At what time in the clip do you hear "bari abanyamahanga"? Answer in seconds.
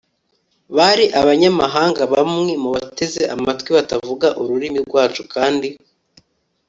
0.77-2.01